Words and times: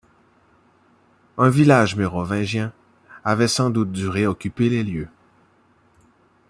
Un 1.37 1.51
village 1.51 1.95
mérovingien 1.95 2.73
avait 3.23 3.47
sans 3.47 3.69
doute 3.69 3.91
dû 3.91 4.07
réoccuper 4.07 4.67
les 4.67 4.83
lieux. 4.83 5.09